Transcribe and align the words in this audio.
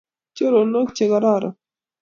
Choronok 0.35 0.89
che 0.95 1.05
kororon 1.11 1.53